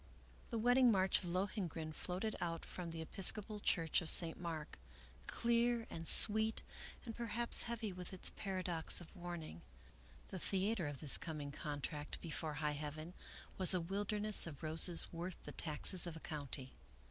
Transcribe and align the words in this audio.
V 0.01 0.47
The 0.49 0.57
wedding 0.57 0.91
march 0.91 1.19
of 1.19 1.25
Lohengrin 1.29 1.93
floated 1.93 2.35
out 2.41 2.65
from 2.65 2.89
the 2.89 3.03
Episcopal 3.03 3.59
Church 3.59 4.01
of 4.01 4.09
St. 4.09 4.35
Mark, 4.39 4.79
clear 5.27 5.85
and 5.91 6.07
sweet, 6.07 6.63
and 7.05 7.15
perhaps 7.15 7.61
heavy 7.61 7.93
with 7.93 8.11
its 8.11 8.31
paradox 8.35 8.99
of 8.99 9.15
warning. 9.15 9.61
The 10.29 10.39
theater 10.39 10.87
of 10.87 11.01
this 11.01 11.19
coming 11.19 11.51
contract 11.51 12.19
before 12.19 12.55
high 12.55 12.71
heaven 12.71 13.13
was 13.59 13.75
a 13.75 13.79
wilderness 13.79 14.47
of 14.47 14.63
roses 14.63 15.05
worth 15.13 15.37
the 15.43 15.51
taxes 15.51 16.07
of 16.07 16.15
a 16.15 16.19
county. 16.19 16.73